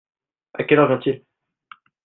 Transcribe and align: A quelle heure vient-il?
A 0.55 0.63
quelle 0.63 0.79
heure 0.79 0.89
vient-il? 0.97 1.23